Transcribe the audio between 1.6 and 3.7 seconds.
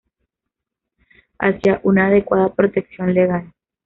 una adecuada protección legal.